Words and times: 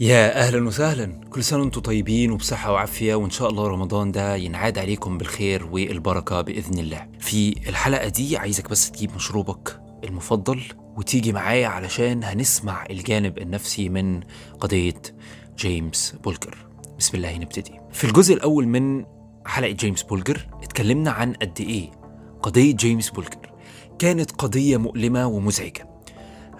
يا 0.00 0.38
أهلا 0.40 0.66
وسهلا. 0.66 1.20
كل 1.30 1.44
سنة 1.44 1.60
وأنتم 1.60 1.80
طيبين 1.80 2.30
وبصحة 2.30 2.72
وعافية 2.72 3.14
وإن 3.14 3.30
شاء 3.30 3.48
الله 3.50 3.66
رمضان 3.68 4.12
ده 4.12 4.36
ينعاد 4.36 4.78
عليكم 4.78 5.18
بالخير 5.18 5.66
والبركة 5.66 6.40
بإذن 6.40 6.78
الله. 6.78 7.06
في 7.18 7.54
الحلقة 7.68 8.08
دي 8.08 8.36
عايزك 8.36 8.70
بس 8.70 8.90
تجيب 8.90 9.14
مشروبك 9.14 9.80
المفضل 10.04 10.62
وتيجي 10.96 11.32
معايا 11.32 11.68
علشان 11.68 12.24
هنسمع 12.24 12.84
الجانب 12.90 13.38
النفسي 13.38 13.88
من 13.88 14.20
قضية 14.60 15.02
جيمس 15.58 16.14
بولجر. 16.24 16.56
بسم 16.98 17.16
الله 17.16 17.36
نبتدي. 17.38 17.72
في 17.92 18.04
الجزء 18.04 18.34
الأول 18.34 18.66
من 18.68 19.04
حلقة 19.46 19.70
جيمس 19.72 20.02
بولجر 20.02 20.46
اتكلمنا 20.62 21.10
عن 21.10 21.32
قد 21.32 21.60
إيه 21.60 21.90
قضية 22.42 22.74
جيمس 22.76 23.10
بولجر 23.10 23.52
كانت 23.98 24.30
قضية 24.32 24.76
مؤلمة 24.76 25.26
ومزعجة. 25.26 25.89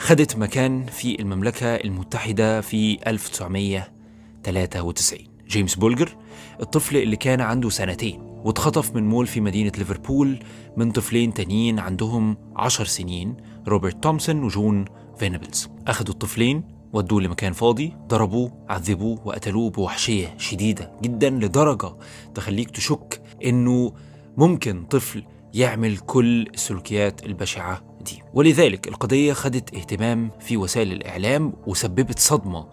خدت 0.01 0.37
مكان 0.37 0.87
في 0.87 1.21
المملكة 1.21 1.67
المتحدة 1.67 2.61
في 2.61 2.99
1993 3.07 5.19
جيمس 5.49 5.75
بولجر 5.75 6.17
الطفل 6.61 6.97
اللي 6.97 7.17
كان 7.17 7.41
عنده 7.41 7.71
سنتين 7.71 8.21
واتخطف 8.21 8.95
من 8.95 9.09
مول 9.09 9.27
في 9.27 9.41
مدينة 9.41 9.73
ليفربول 9.79 10.39
من 10.77 10.93
طفلين 10.93 11.35
تانيين 11.35 11.79
عندهم 11.79 12.37
عشر 12.57 12.85
سنين 12.85 13.37
روبرت 13.69 14.03
تومسون 14.03 14.45
وجون 14.45 14.85
فينبلز 15.19 15.69
أخدوا 15.87 16.15
الطفلين 16.15 16.65
ودوه 16.93 17.23
لمكان 17.23 17.53
فاضي 17.53 17.97
ضربوه 18.09 18.53
عذبوه 18.69 19.19
وقتلوه 19.25 19.71
بوحشية 19.71 20.35
شديدة 20.39 20.93
جدا 21.03 21.31
لدرجة 21.31 21.97
تخليك 22.35 22.71
تشك 22.71 23.23
إنه 23.45 23.93
ممكن 24.37 24.85
طفل 24.85 25.25
يعمل 25.55 25.99
كل 25.99 26.47
السلوكيات 26.55 27.27
البشعة 27.27 27.90
ولذلك 28.35 28.89
القضية 28.89 29.33
خدت 29.33 29.75
اهتمام 29.75 30.31
في 30.41 30.57
وسائل 30.57 30.93
الإعلام 30.93 31.53
وسببت 31.67 32.19
صدمة. 32.19 32.67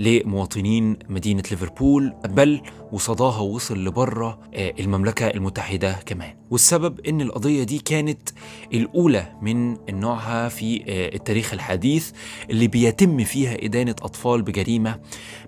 لمواطنين 0.00 0.96
مدينة 1.08 1.42
ليفربول 1.50 2.12
بل 2.28 2.60
وصداها 2.92 3.40
وصل 3.40 3.84
لبرة 3.84 4.38
المملكة 4.54 5.26
المتحدة 5.26 5.92
كمان. 6.06 6.36
والسبب 6.50 7.00
إن 7.00 7.20
القضية 7.20 7.62
دي 7.64 7.78
كانت 7.78 8.28
الأولى 8.72 9.32
من 9.42 9.76
نوعها 9.90 10.48
في 10.48 10.84
التاريخ 11.14 11.52
الحديث 11.52 12.10
اللي 12.50 12.66
بيتم 12.68 13.24
فيها 13.24 13.64
إدانة 13.64 13.94
أطفال 14.02 14.42
بجريمة 14.42 15.00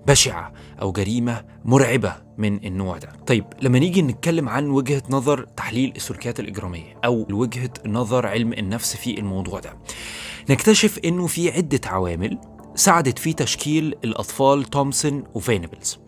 بشعة 0.07 0.53
أو 0.83 0.93
جريمة 0.93 1.45
مرعبة 1.65 2.15
من 2.39 2.65
النوع 2.67 2.99
ده. 2.99 3.09
طيب 3.27 3.45
لما 3.63 3.79
نيجي 3.79 4.03
نتكلم 4.03 4.49
عن 4.49 4.71
وجهة 4.71 5.03
نظر 5.11 5.45
تحليل 5.57 5.93
السلوكيات 5.97 6.41
الإجرامية 6.41 7.01
أو 7.05 7.27
وجهة 7.31 7.71
نظر 7.87 8.27
علم 8.27 8.53
النفس 8.53 8.97
في 8.97 9.19
الموضوع 9.19 9.61
ده 9.61 9.77
نكتشف 10.51 10.99
إنه 11.05 11.27
في 11.27 11.51
عدة 11.51 11.81
عوامل 11.87 12.39
ساعدت 12.79 13.19
في 13.19 13.33
تشكيل 13.33 13.95
الأطفال 14.05 14.65
تومسون 14.65 15.25
وفينبلز 15.35 15.99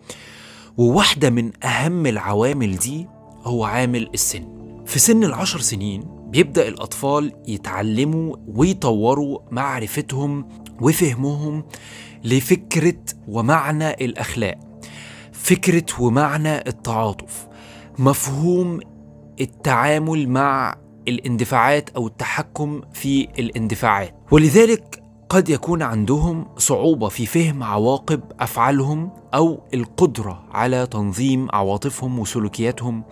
وواحدة 0.77 1.29
من 1.29 1.65
أهم 1.65 2.05
العوامل 2.05 2.77
دي 2.77 3.07
هو 3.43 3.63
عامل 3.63 4.09
السن. 4.13 4.47
في 4.85 4.99
سن 4.99 5.23
العشر 5.23 5.59
سنين 5.59 6.03
بيبدأ 6.27 6.67
الأطفال 6.67 7.33
يتعلموا 7.47 8.35
ويطوروا 8.47 9.39
معرفتهم 9.51 10.49
وفهمهم 10.81 11.63
لفكرة 12.23 12.97
ومعنى 13.27 13.89
الأخلاق 13.93 14.59
فكرة 15.31 15.85
ومعنى 15.99 16.57
التعاطف 16.57 17.47
مفهوم 17.99 18.79
التعامل 19.41 20.29
مع 20.29 20.75
الاندفاعات 21.07 21.89
أو 21.89 22.07
التحكم 22.07 22.81
في 22.93 23.27
الاندفاعات. 23.39 24.15
ولذلك 24.31 25.00
قد 25.31 25.49
يكون 25.49 25.81
عندهم 25.81 26.45
صعوبة 26.57 27.09
في 27.09 27.25
فهم 27.25 27.63
عواقب 27.63 28.21
أفعالهم 28.39 29.11
أو 29.33 29.63
القدرة 29.73 30.43
على 30.51 30.87
تنظيم 30.87 31.47
عواطفهم 31.53 32.19
وسلوكياتهم 32.19 33.03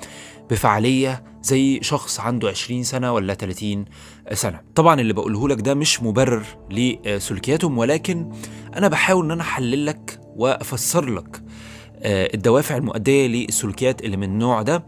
بفعالية 0.49 1.23
زي 1.41 1.79
شخص 1.81 2.19
عنده 2.19 2.49
20 2.49 2.83
سنة 2.83 3.13
ولا 3.13 3.33
30 3.33 3.85
سنة. 4.33 4.59
طبعا 4.75 5.01
اللي 5.01 5.13
بقوله 5.13 5.47
لك 5.49 5.61
ده 5.61 5.73
مش 5.73 6.03
مبرر 6.03 6.43
لسلوكياتهم 6.71 7.77
ولكن 7.77 8.31
أنا 8.75 8.87
بحاول 8.87 9.25
أن 9.25 9.31
أنا 9.31 9.41
أحلل 9.41 9.85
لك 9.85 10.19
وأفسر 10.35 11.05
لك 11.05 11.41
الدوافع 12.05 12.77
المؤدية 12.77 13.27
للسلوكيات 13.27 14.01
اللي 14.01 14.17
من 14.17 14.23
النوع 14.23 14.61
ده. 14.61 14.83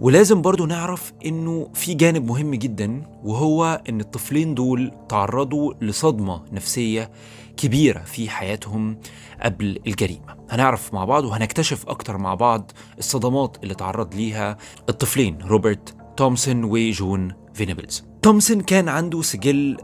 ولازم 0.00 0.42
برضو 0.42 0.66
نعرف 0.66 1.12
إنه 1.26 1.70
في 1.74 1.94
جانب 1.94 2.26
مهم 2.26 2.54
جدا 2.54 3.02
وهو 3.24 3.82
إن 3.88 4.00
الطفلين 4.00 4.54
دول 4.54 4.92
تعرضوا 5.08 5.74
لصدمة 5.80 6.42
نفسية 6.52 7.10
كبيرة 7.56 7.98
في 7.98 8.28
حياتهم 8.30 8.98
قبل 9.42 9.78
الجريمة. 9.86 10.36
هنعرف 10.50 10.94
مع 10.94 11.04
بعض 11.04 11.24
وهنكتشف 11.24 11.88
أكتر 11.88 12.18
مع 12.18 12.34
بعض 12.34 12.70
الصدمات 12.98 13.56
اللي 13.62 13.74
تعرض 13.74 14.14
ليها 14.14 14.56
الطفلين 14.88 15.38
روبرت 15.42 15.96
تومسون 16.16 16.64
وجون 16.64 17.32
فينيبلز. 17.54 18.04
تومسون 18.22 18.60
كان 18.60 18.88
عنده 18.88 19.22
سجل 19.22 19.76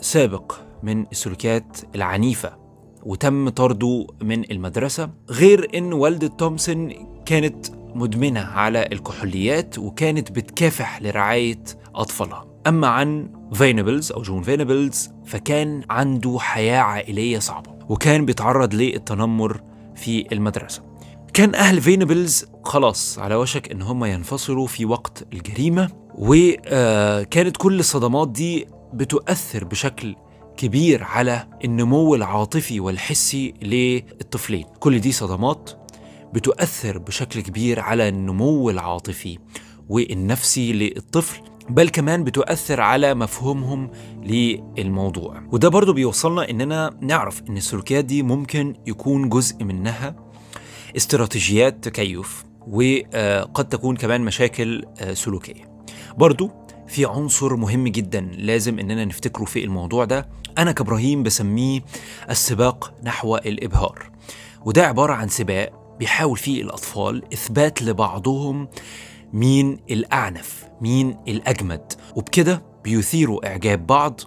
سابق 0.00 0.52
من 0.82 1.06
السلوكيات 1.12 1.76
العنيفة 1.94 2.56
وتم 3.02 3.48
طرده 3.48 4.06
من 4.22 4.50
المدرسة 4.50 5.10
غير 5.30 5.70
إن 5.74 5.92
والدة 5.92 6.26
تومسون 6.28 6.92
كانت 7.26 7.66
مدمنة 7.94 8.40
على 8.40 8.88
الكحوليات 8.92 9.78
وكانت 9.78 10.30
بتكافح 10.32 11.02
لرعاية 11.02 11.64
أطفالها. 11.94 12.46
أما 12.66 12.86
عن 12.88 13.28
فينبلز 13.52 14.12
أو 14.12 14.22
جون 14.22 14.42
فينبلز 14.42 15.10
فكان 15.26 15.82
عنده 15.90 16.38
حياة 16.40 16.78
عائلية 16.80 17.38
صعبة 17.38 17.74
وكان 17.88 18.24
بيتعرض 18.24 18.74
للتنمر 18.74 19.60
في 19.96 20.26
المدرسة. 20.32 20.82
كان 21.34 21.54
أهل 21.54 21.80
فينبلز 21.80 22.44
خلاص 22.64 23.18
على 23.18 23.34
وشك 23.34 23.70
إن 23.70 23.82
هم 23.82 24.04
ينفصلوا 24.04 24.66
في 24.66 24.84
وقت 24.84 25.26
الجريمة 25.32 25.90
وكانت 26.14 27.56
كل 27.56 27.78
الصدمات 27.80 28.28
دي 28.28 28.66
بتؤثر 28.94 29.64
بشكل 29.64 30.16
كبير 30.56 31.04
على 31.04 31.48
النمو 31.64 32.14
العاطفي 32.14 32.80
والحسي 32.80 33.54
للطفلين. 33.62 34.64
كل 34.80 34.98
دي 34.98 35.12
صدمات 35.12 35.70
بتؤثر 36.34 36.98
بشكل 36.98 37.40
كبير 37.40 37.80
على 37.80 38.08
النمو 38.08 38.70
العاطفي 38.70 39.38
والنفسي 39.88 40.72
للطفل 40.72 41.42
بل 41.68 41.88
كمان 41.88 42.24
بتؤثر 42.24 42.80
على 42.80 43.14
مفهومهم 43.14 43.90
للموضوع. 44.22 45.42
وده 45.52 45.68
برضو 45.68 45.92
بيوصلنا 45.92 46.50
إننا 46.50 46.96
نعرف 47.00 47.42
إن 47.48 47.56
السلوكيات 47.56 48.04
دي 48.04 48.22
ممكن 48.22 48.74
يكون 48.86 49.28
جزء 49.28 49.64
منها 49.64 50.16
استراتيجيات 50.96 51.84
تكيف 51.84 52.44
وقد 52.68 53.68
تكون 53.68 53.96
كمان 53.96 54.20
مشاكل 54.20 54.84
سلوكية. 55.12 55.84
برضو 56.16 56.50
في 56.86 57.04
عنصر 57.04 57.56
مهم 57.56 57.88
جدا 57.88 58.20
لازم 58.20 58.78
إننا 58.78 59.04
نفتكره 59.04 59.44
في 59.44 59.64
الموضوع 59.64 60.04
ده 60.04 60.28
أنا 60.58 60.72
كإبراهيم 60.72 61.22
بسميه 61.22 61.80
السباق 62.30 62.94
نحو 63.04 63.36
الإبهار. 63.36 64.10
وده 64.64 64.86
عبارة 64.86 65.12
عن 65.12 65.28
سباق 65.28 65.83
بيحاول 65.98 66.38
فيه 66.38 66.62
الأطفال 66.62 67.32
إثبات 67.32 67.82
لبعضهم 67.82 68.68
مين 69.32 69.78
الأعنف 69.90 70.68
مين 70.80 71.16
الأجمد. 71.28 71.92
وبكده 72.16 72.62
بيثيروا 72.84 73.46
إعجاب 73.46 73.86
بعض 73.86 74.20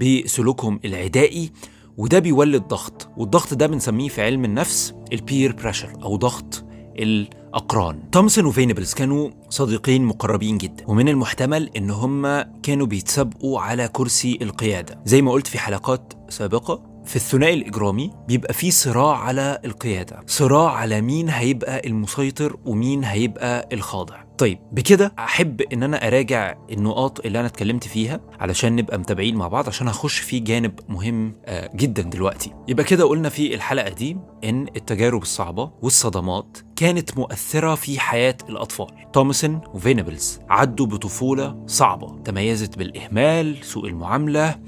بسلوكهم 0.00 0.80
العدائي 0.84 1.52
وده 1.96 2.18
بيولد 2.18 2.62
ضغط. 2.62 3.08
والضغط 3.16 3.54
ده 3.54 3.66
بنسميه 3.66 4.08
في 4.08 4.22
علم 4.22 4.44
النفس 4.44 4.94
ال 5.12 5.20
peer 5.20 5.52
pressure 5.52 5.92
أو 6.02 6.16
ضغط 6.16 6.64
الأقران. 6.98 8.10
تومسون 8.10 8.46
وفينبلز 8.46 8.94
كانوا 8.94 9.30
صديقين 9.50 10.04
مقربين 10.04 10.58
جدا. 10.58 10.84
ومن 10.86 11.08
المحتمل 11.08 11.70
إن 11.76 11.90
هم 11.90 12.42
كانوا 12.62 12.86
بيتسابقوا 12.86 13.60
على 13.60 13.88
كرسي 13.88 14.38
القيادة. 14.42 15.00
زي 15.04 15.22
ما 15.22 15.32
قلت 15.32 15.46
في 15.46 15.58
حلقات 15.58 16.12
سابقة 16.28 16.95
في 17.06 17.16
الثنائي 17.16 17.54
الإجرامي 17.54 18.10
بيبقى 18.28 18.54
في 18.54 18.70
صراع 18.70 19.16
على 19.18 19.58
القيادة. 19.64 20.20
صراع 20.26 20.70
على 20.72 21.00
مين 21.00 21.28
هيبقى 21.28 21.82
المسيطر 21.86 22.56
ومين 22.64 23.04
هيبقى 23.04 23.68
الخاضع. 23.72 24.26
طيب 24.38 24.58
بكده 24.72 25.12
أحب 25.18 25.60
إن 25.60 25.82
أنا 25.82 26.06
أراجع 26.08 26.54
النقاط 26.72 27.26
اللي 27.26 27.38
أنا 27.40 27.46
اتكلمت 27.46 27.84
فيها 27.84 28.20
علشان 28.40 28.76
نبقى 28.76 28.98
متابعين 28.98 29.36
مع 29.36 29.48
بعض 29.48 29.68
عشان 29.68 29.88
هخش 29.88 30.18
في 30.18 30.38
جانب 30.38 30.80
مهم 30.88 31.34
آه 31.44 31.70
جدا 31.74 32.02
دلوقتي. 32.02 32.52
يبقى 32.68 32.84
كده 32.84 33.04
قلنا 33.04 33.28
في 33.28 33.54
الحلقة 33.54 33.88
دي 33.90 34.16
إن 34.44 34.66
التجارب 34.76 35.22
الصعبة 35.22 35.70
والصدمات 35.82 36.58
كانت 36.76 37.18
مؤثرة 37.18 37.74
في 37.74 38.00
حياة 38.00 38.36
الأطفال. 38.48 38.86
تومسون 39.12 39.60
وفينبلز 39.74 40.40
عدوا 40.48 40.86
بطفولة 40.86 41.64
صعبة 41.66 42.18
تميزت 42.24 42.78
بالإهمال 42.78 43.56
سوء 43.64 43.86
المعاملة 43.88 44.58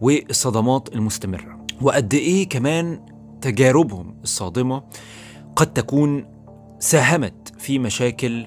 والصدمات 0.00 0.88
المستمرة. 0.94 1.51
وقد 1.82 2.14
إيه 2.14 2.48
كمان 2.48 3.00
تجاربهم 3.40 4.14
الصادمة 4.22 4.82
قد 5.56 5.72
تكون 5.72 6.26
ساهمت 6.78 7.52
في 7.58 7.78
مشاكل 7.78 8.46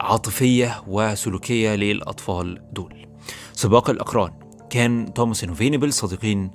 عاطفية 0.00 0.82
وسلوكية 0.88 1.74
للأطفال 1.74 2.62
دول. 2.72 3.06
سباق 3.52 3.90
الأقران 3.90 4.32
كان 4.70 5.12
توماس 5.14 5.44
وفينبل 5.44 5.92
صديقين 5.92 6.50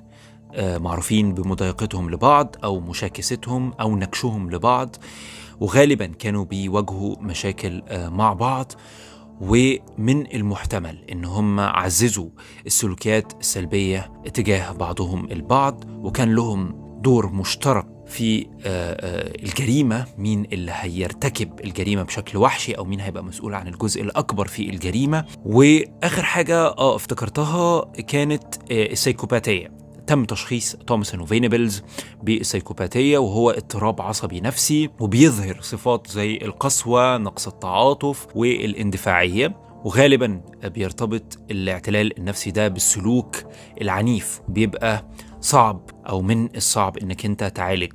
آه، 0.54 0.78
معروفين 0.78 1.34
بمضايقتهم 1.34 2.10
لبعض 2.10 2.56
أو 2.64 2.80
مشاكستهم 2.80 3.72
أو 3.80 3.96
نكشهم 3.96 4.50
لبعض 4.50 4.96
وغالبا 5.60 6.06
كانوا 6.06 6.44
بيواجهوا 6.44 7.16
مشاكل 7.20 7.82
آه، 7.88 8.08
مع 8.08 8.32
بعض 8.32 8.72
ومن 9.42 10.34
المحتمل 10.34 11.04
إن 11.12 11.24
هم 11.24 11.60
عززوا 11.60 12.28
السلوكيات 12.66 13.32
السلبية 13.40 14.12
تجاه 14.34 14.72
بعضهم 14.72 15.24
البعض 15.32 15.84
وكان 16.04 16.34
لهم 16.34 16.82
دور 17.02 17.32
مشترك 17.32 17.86
في 18.06 18.46
الجريمة 19.42 20.06
مين 20.18 20.44
اللي 20.52 20.72
هيرتكب 20.74 21.60
الجريمة 21.64 22.02
بشكل 22.02 22.38
وحشي 22.38 22.72
أو 22.72 22.84
مين 22.84 23.00
هيبقى 23.00 23.24
مسؤول 23.24 23.54
عن 23.54 23.68
الجزء 23.68 24.02
الأكبر 24.02 24.46
في 24.46 24.70
الجريمة. 24.70 25.24
وآخر 25.44 26.22
حاجة 26.22 26.56
آه 26.66 26.96
افتكرتها 26.96 27.84
كانت 27.84 28.44
السيكوباتيه 28.70 29.81
تم 30.12 30.24
تشخيص 30.24 30.76
تومسون 30.76 31.20
وفينيبلز 31.20 31.82
بالسيكوباتية 32.22 33.18
وهو 33.18 33.50
اضطراب 33.50 34.00
عصبي 34.00 34.40
نفسي 34.40 34.90
وبيظهر 35.00 35.58
صفات 35.60 36.06
زي 36.10 36.36
القسوة 36.36 37.16
نقص 37.18 37.46
التعاطف 37.48 38.26
والاندفاعية 38.34 39.56
وغالبا 39.84 40.40
بيرتبط 40.64 41.38
الاعتلال 41.50 42.18
النفسي 42.18 42.50
ده 42.50 42.68
بالسلوك 42.68 43.36
العنيف. 43.80 44.40
بيبقى 44.48 45.04
صعب 45.40 45.90
أو 46.08 46.22
من 46.22 46.56
الصعب 46.56 46.98
إنك 46.98 47.24
أنت 47.24 47.44
تعالج 47.44 47.92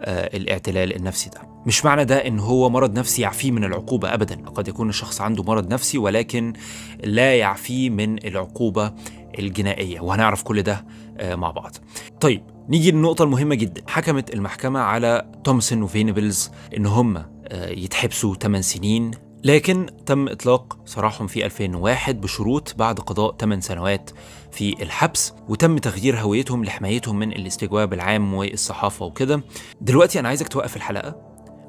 آه 0.00 0.36
الاعتلال 0.36 0.96
النفسي 0.96 1.30
ده. 1.30 1.40
مش 1.66 1.84
معنى 1.84 2.04
ده 2.04 2.26
إن 2.26 2.38
هو 2.38 2.70
مرض 2.70 2.98
نفسي 2.98 3.22
يعفيه 3.22 3.50
من 3.50 3.64
العقوبة 3.64 4.14
ابدا. 4.14 4.36
قد 4.48 4.68
يكون 4.68 4.88
الشخص 4.88 5.20
عنده 5.20 5.42
مرض 5.42 5.72
نفسي 5.72 5.98
ولكن 5.98 6.52
لا 7.04 7.36
يعفيه 7.36 7.90
من 7.90 8.26
العقوبة 8.26 8.92
الجنائية 9.38 10.00
وهنعرف 10.00 10.42
كل 10.42 10.62
ده 10.62 10.84
آه 11.18 11.34
مع 11.34 11.50
بعض. 11.50 11.72
طيب 12.20 12.42
نيجي 12.68 12.90
للنقطة 12.90 13.22
المهمة 13.22 13.54
جدا. 13.54 13.82
حكمت 13.86 14.34
المحكمة 14.34 14.80
على 14.80 15.32
تومسون 15.44 15.82
وفينيبلز 15.82 16.50
إن 16.76 16.86
هم 16.86 17.16
آه 17.16 17.68
يتحبسوا 17.70 18.34
8 18.34 18.62
سنين 18.62 19.10
لكن 19.44 19.86
تم 20.06 20.28
إطلاق 20.28 20.78
سراحهم 20.84 21.26
في 21.26 21.44
2001 21.46 22.20
بشروط 22.20 22.74
بعد 22.78 22.98
قضاء 23.00 23.36
8 23.36 23.62
سنوات 23.62 24.10
في 24.52 24.82
الحبس 24.82 25.32
وتم 25.48 25.78
تغيير 25.78 26.20
هويتهم 26.20 26.64
لحمايتهم 26.64 27.18
من 27.18 27.32
الاستجواب 27.32 27.92
العام 27.92 28.34
والصحافة 28.34 29.06
وكده. 29.06 29.42
دلوقتي 29.80 30.20
أنا 30.20 30.28
عايزك 30.28 30.48
توقف 30.48 30.76
الحلقة 30.76 31.16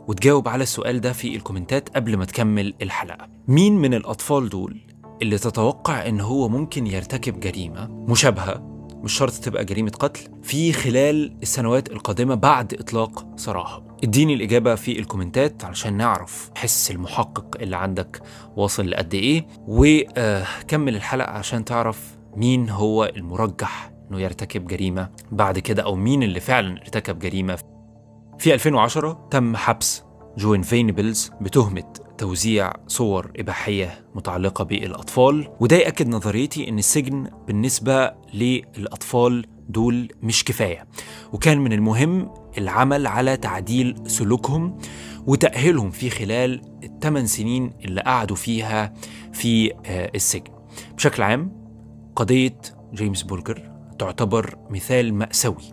وتجاوب 0.08 0.48
على 0.48 0.64
السؤال 0.64 1.02
ده 1.02 1.14
في 1.14 1.36
الكومنتات 1.36 1.90
قبل 1.90 2.18
ما 2.18 2.26
تكمل 2.26 2.74
الحلقة. 2.82 3.28
مين 3.48 3.78
من 3.78 3.94
الأطفال 3.94 4.50
دول 4.50 4.82
اللي 5.22 5.38
تتوقع 5.38 6.08
إن 6.08 6.20
هو 6.22 6.50
ممكن 6.50 6.88
يرتكب 6.88 7.40
جريمة 7.40 7.88
مشابهة 7.88 8.68
مش 9.04 9.14
شرط 9.14 9.34
تبقى 9.34 9.66
جريمة 9.66 9.92
قتل 10.00 10.22
في 10.44 10.74
خلال 10.74 11.38
السنوات 11.42 11.92
القادمة 11.92 12.36
بعد 12.36 12.74
إطلاق 12.74 13.26
سراحة. 13.36 13.84
اديني 14.04 14.34
الإجابة 14.34 14.76
في 14.76 15.00
الكومنتات 15.00 15.66
علشان 15.66 15.98
نعرف 15.98 16.52
حس 16.56 16.92
المحقق 16.92 17.58
اللي 17.62 17.78
عندك 17.78 18.22
واصل 18.56 18.90
لقد 18.90 19.14
إيه. 19.14 19.48
وكمل 19.68 20.96
الحلقة 20.96 21.32
عشان 21.32 21.66
تعرف 21.66 22.18
مين 22.36 22.70
هو 22.70 23.06
المرجح 23.16 23.92
إنه 24.12 24.22
يرتكب 24.22 24.68
جريمة 24.68 25.10
بعد 25.32 25.60
كده 25.60 25.84
أو 25.84 25.96
مين 25.96 26.24
اللي 26.24 26.40
فعلا 26.40 26.82
ارتكب 26.82 27.20
جريمة. 27.20 27.58
في 28.40 28.54
2010 28.54 29.28
تم 29.32 29.56
حبس 29.56 30.04
جون 30.38 30.62
فينيبلز 30.62 31.32
بتهمة 31.42 31.94
توزيع 32.18 32.74
صور 32.88 33.32
إباحية 33.38 34.06
متعلقة 34.16 34.64
بالأطفال 34.64 35.48
وده 35.60 35.76
يأكد 35.76 36.08
نظريتي 36.08 36.70
إن 36.70 36.80
السجن 36.80 37.28
بالنسبة 37.48 38.12
للأطفال 38.34 39.46
دول 39.70 40.08
مش 40.24 40.44
كفاية 40.44 40.88
وكان 41.34 41.58
من 41.58 41.74
المهم 41.74 42.32
العمل 42.58 43.08
على 43.08 43.38
تعديل 43.38 43.96
سلوكهم 44.08 44.78
وتأهيلهم 45.28 45.92
في 45.92 46.10
خلال 46.10 46.62
الثمان 46.84 47.28
سنين 47.28 47.74
اللي 47.86 48.02
قعدوا 48.02 48.36
فيها 48.36 48.94
في 49.34 49.74
السجن. 50.16 50.52
بشكل 50.98 51.24
عام 51.24 51.62
قضية 52.16 52.58
جيمس 52.94 53.24
بولجر 53.24 53.72
تعتبر 54.00 54.58
مثال 54.70 55.14
مأساوي. 55.14 55.64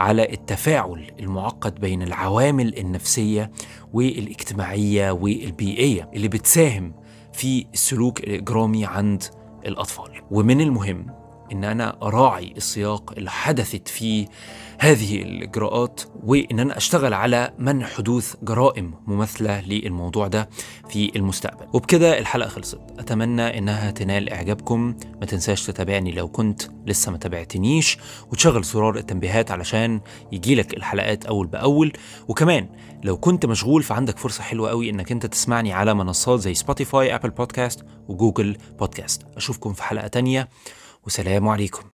على 0.00 0.32
التفاعل 0.32 1.10
المعقد 1.20 1.80
بين 1.80 2.02
العوامل 2.02 2.78
النفسية 2.78 3.50
والاجتماعية 3.92 5.10
والبيئية 5.10 6.10
اللي 6.14 6.28
بتساهم 6.28 6.94
في 7.32 7.66
السلوك 7.74 8.20
الإجرامي 8.20 8.84
عند 8.86 9.22
الأطفال. 9.66 10.10
ومن 10.30 10.60
المهم 10.60 11.06
إن 11.52 11.64
أنا 11.64 11.96
أراعي 12.02 12.52
السياق 12.56 13.12
اللي 13.16 13.30
حدثت 13.30 13.88
فيه 13.88 14.26
هذه 14.78 15.22
الإجراءات 15.22 16.00
وإن 16.24 16.60
أنا 16.60 16.76
أشتغل 16.76 17.14
على 17.14 17.52
منع 17.58 17.86
حدوث 17.86 18.34
جرائم 18.42 18.94
مماثلة 19.06 19.60
للموضوع 19.60 20.26
ده 20.28 20.48
في 20.88 21.12
المستقبل. 21.16 21.66
وبكده 21.72 22.18
الحلقة 22.18 22.48
خلصت. 22.48 22.78
أتمنى 22.98 23.58
إنها 23.58 23.90
تنال 23.90 24.30
إعجابكم. 24.32 24.94
ما 25.20 25.26
تنساش 25.26 25.66
تتابعني 25.66 26.12
لو 26.12 26.28
كنت 26.28 26.62
لسه 26.86 27.12
ما 27.12 27.18
تابعتنيش 27.18 27.98
وتشغل 28.32 28.62
زرار 28.62 28.96
التنبيهات 28.96 29.50
علشان 29.50 30.00
يجيلك 30.32 30.76
الحلقات 30.76 31.26
أول 31.26 31.46
بأول. 31.46 31.92
وكمان 32.28 32.68
لو 33.04 33.16
كنت 33.16 33.46
مشغول 33.46 33.82
فعندك 33.82 34.18
فرصة 34.18 34.42
حلوة 34.42 34.70
قوي 34.70 34.90
إنك 34.90 35.12
أنت 35.12 35.26
تسمعني 35.26 35.72
على 35.72 35.94
منصات 35.94 36.40
زي 36.40 36.54
Spotify 36.54 37.14
Apple 37.14 37.30
Podcast 37.30 37.84
و 38.08 38.15
Google 38.15 38.56
Podcast 38.78 39.22
أشوفكم 39.36 39.72
في 39.72 39.82
حلقة 39.82 40.06
تانية. 40.06 40.48
وسلام 41.06 41.48
عليكم. 41.48 41.90